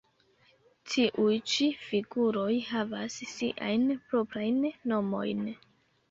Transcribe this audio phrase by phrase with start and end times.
[0.91, 4.57] Tiuj ĉi figuroj havas siajn proprajn
[4.93, 5.45] nomojn.